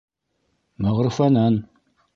Мәғфүрәнән: 0.87 1.63